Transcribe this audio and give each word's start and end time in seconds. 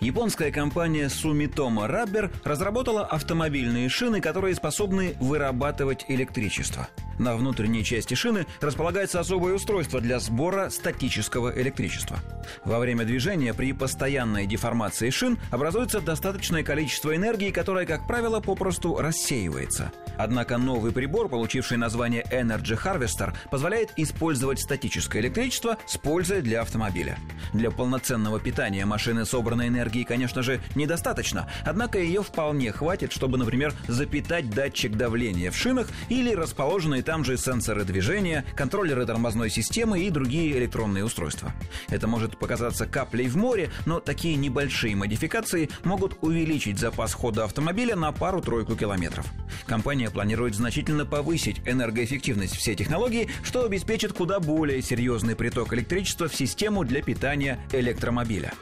Японская 0.00 0.50
компания 0.50 1.06
Sumitomo 1.06 1.88
Rubber 1.88 2.32
разработала 2.44 3.04
автомобильные 3.04 3.88
шины, 3.88 4.20
которые 4.20 4.54
способны 4.54 5.16
вырабатывать 5.20 6.04
электричество– 6.08 6.88
на 7.18 7.36
внутренней 7.36 7.84
части 7.84 8.14
шины 8.14 8.46
располагается 8.60 9.20
особое 9.20 9.54
устройство 9.54 10.00
для 10.00 10.18
сбора 10.18 10.70
статического 10.70 11.52
электричества. 11.60 12.18
Во 12.64 12.78
время 12.78 13.04
движения 13.04 13.54
при 13.54 13.72
постоянной 13.72 14.46
деформации 14.46 15.10
шин 15.10 15.38
образуется 15.50 16.00
достаточное 16.00 16.62
количество 16.62 17.14
энергии, 17.14 17.50
которое, 17.50 17.86
как 17.86 18.06
правило, 18.06 18.40
попросту 18.40 18.96
рассеивается. 18.96 19.92
Однако 20.18 20.58
новый 20.58 20.92
прибор, 20.92 21.28
получивший 21.28 21.76
название 21.76 22.24
Energy 22.30 22.78
Harvester, 22.80 23.34
позволяет 23.50 23.92
использовать 23.96 24.60
статическое 24.60 25.22
электричество 25.22 25.78
с 25.86 25.96
пользой 25.96 26.42
для 26.42 26.62
автомобиля. 26.62 27.18
Для 27.54 27.70
полноценного 27.70 28.40
питания 28.40 28.84
машины 28.84 29.24
собранной 29.24 29.68
энергии, 29.68 30.02
конечно 30.02 30.42
же, 30.42 30.60
недостаточно, 30.74 31.48
однако 31.64 32.00
ее 32.00 32.24
вполне 32.24 32.72
хватит, 32.72 33.12
чтобы, 33.12 33.38
например, 33.38 33.72
запитать 33.86 34.50
датчик 34.50 34.96
давления 34.96 35.52
в 35.52 35.56
шинах 35.56 35.86
или 36.08 36.34
расположенные 36.34 37.04
там 37.04 37.24
же 37.24 37.36
сенсоры 37.36 37.84
движения, 37.84 38.44
контроллеры 38.56 39.06
тормозной 39.06 39.50
системы 39.50 40.00
и 40.00 40.10
другие 40.10 40.58
электронные 40.58 41.04
устройства. 41.04 41.52
Это 41.88 42.08
может 42.08 42.36
показаться 42.38 42.86
каплей 42.86 43.28
в 43.28 43.36
море, 43.36 43.70
но 43.86 44.00
такие 44.00 44.34
небольшие 44.34 44.96
модификации 44.96 45.70
могут 45.84 46.18
увеличить 46.22 46.80
запас 46.80 47.14
хода 47.14 47.44
автомобиля 47.44 47.94
на 47.94 48.10
пару-тройку 48.10 48.74
километров. 48.74 49.26
Компания 49.66 50.10
планирует 50.10 50.56
значительно 50.56 51.06
повысить 51.06 51.60
энергоэффективность 51.66 52.56
всей 52.56 52.74
технологии, 52.74 53.28
что 53.44 53.64
обеспечит 53.64 54.12
куда 54.12 54.40
более 54.40 54.82
серьезный 54.82 55.36
приток 55.36 55.72
электричества 55.72 56.26
в 56.26 56.34
систему 56.34 56.82
для 56.82 57.00
питания 57.00 57.43
электромобиля. 57.72 58.52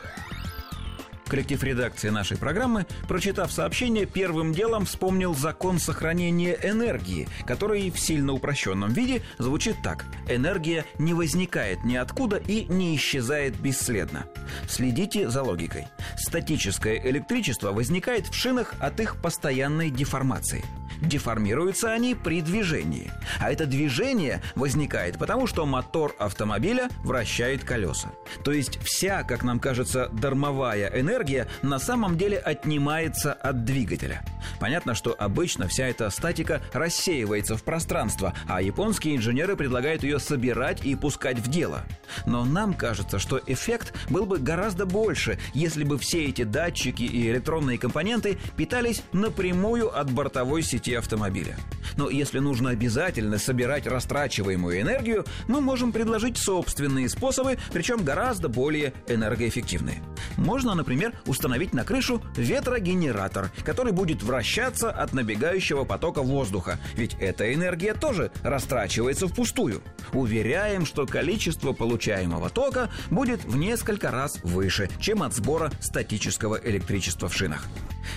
Коллектив 1.33 1.65
редакции 1.65 2.11
нашей 2.11 2.37
программы, 2.37 2.85
прочитав 3.09 3.51
сообщение, 3.51 4.05
первым 4.05 4.53
делом 4.53 4.85
вспомнил 4.85 5.35
закон 5.35 5.79
сохранения 5.79 6.59
энергии, 6.63 7.27
который 7.47 7.91
в 7.91 7.99
сильно 7.99 8.35
упрощенном 8.35 8.93
виде 8.93 9.23
звучит 9.39 9.77
так. 9.83 10.05
Энергия 10.29 10.85
не 10.99 11.15
возникает 11.15 11.85
ниоткуда 11.85 12.37
и 12.37 12.67
не 12.67 12.95
исчезает 12.97 13.59
бесследно. 13.59 14.27
Следите 14.69 15.31
за 15.31 15.43
логикой. 15.43 15.87
Статическое 16.19 17.01
электричество 17.03 17.73
возникает 17.73 18.27
в 18.27 18.35
шинах 18.35 18.75
от 18.79 19.01
их 19.01 19.17
постоянной 19.17 19.89
деформации– 19.89 20.63
Деформируются 21.03 21.93
они 21.93 22.15
при 22.15 22.41
движении. 22.41 23.11
А 23.41 23.53
это 23.53 23.67
движение 23.67 24.41
возникает 24.55 25.19
потому, 25.19 25.47
что 25.47 25.67
мотор 25.67 26.15
автомобиля 26.19 26.89
вращает 27.05 27.65
колеса. 27.65 28.13
То 28.45 28.53
есть 28.53 28.79
вся, 28.83 29.25
как 29.25 29.43
нам 29.43 29.59
кажется, 29.59 30.09
дармовая 30.13 30.89
энергия 30.95 31.49
на 31.63 31.79
самом 31.79 32.17
деле 32.17 32.39
отнимается 32.39 33.33
от 33.33 33.65
двигателя. 33.65 34.23
Понятно, 34.61 34.95
что 34.95 35.15
обычно 35.19 35.67
вся 35.67 35.87
эта 35.89 36.09
статика 36.11 36.63
рассеивается 36.73 37.57
в 37.57 37.65
пространство, 37.65 38.33
а 38.49 38.63
японские 38.63 39.17
инженеры 39.17 39.57
предлагают 39.57 40.05
ее 40.05 40.21
собирать 40.21 40.85
и 40.85 40.95
пускать 40.95 41.39
в 41.39 41.49
дело. 41.49 41.83
Но 42.27 42.45
нам 42.45 42.75
кажется, 42.75 43.19
что 43.19 43.41
эффект 43.47 43.93
был 44.09 44.25
бы 44.25 44.39
гораздо 44.39 44.87
больше, 44.87 45.39
если 45.53 45.83
бы 45.83 45.99
все 45.99 46.27
эти 46.27 46.45
датчики 46.45 47.03
и 47.03 47.29
электронные 47.29 47.79
компоненты 47.79 48.39
питались 48.57 49.03
напрямую 49.13 49.99
от 49.99 50.11
бортовой 50.13 50.63
сети 50.63 50.92
автомобиля. 50.99 51.57
Но 51.97 52.11
если 52.11 52.39
нужно 52.39 52.71
обязательно 52.71 53.39
собирать 53.39 53.87
растрачиваемую 53.87 54.81
энергию, 54.81 55.25
мы 55.49 55.61
можем 55.61 55.93
предложить 55.93 56.39
собственные 56.39 57.09
способы, 57.09 57.59
причем 57.73 58.05
гораздо 58.05 58.49
более 58.49 58.93
энергоэффективные. 59.09 60.03
Можно, 60.37 60.75
например, 60.75 61.13
установить 61.27 61.73
на 61.73 61.85
крышу 61.85 62.23
ветрогенератор, 62.37 63.51
который 63.65 63.93
будет 63.93 64.23
вращаться 64.23 64.91
от 64.91 65.13
набегающего 65.13 65.85
потока 65.85 66.23
воздуха, 66.23 66.79
ведь 66.95 67.17
эта 67.21 67.53
энергия 67.53 67.95
тоже 67.95 68.31
растрачивается 68.43 69.29
впустую. 69.29 69.83
Уверяем, 70.13 70.87
что 70.87 71.07
количество 71.07 71.73
получаемого 71.73 72.51
тока 72.51 72.91
будет 73.11 73.45
в 73.45 73.57
несколько 73.57 74.11
раз 74.11 74.39
выше, 74.43 74.89
чем 75.01 75.23
от 75.23 75.35
сбора 75.35 75.71
статического 75.81 76.59
электричества 76.63 77.29
в 77.29 77.35
шинах. 77.35 77.67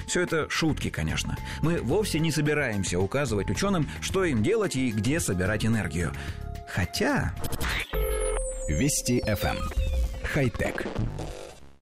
Все 0.08 0.22
это 0.22 0.50
шутки, 0.50 0.90
конечно. 0.90 1.38
Мы 1.62 1.82
вовсе 1.82 2.20
не 2.20 2.32
собираемся 2.32 3.00
указывать 3.00 3.50
ученым, 3.50 3.90
что 4.02 4.24
им 4.24 4.44
делать 4.44 4.76
и 4.76 4.92
где 4.92 5.20
собирать 5.20 5.66
энергию. 5.66 6.14
Хотя... 6.68 7.34
Вести 8.68 9.22
FM. 9.22 9.58
Эм. 9.58 9.70
Хай-тек. 10.24 10.86